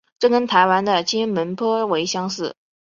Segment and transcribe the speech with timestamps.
[0.17, 2.55] 这跟台湾的金门颇为相似。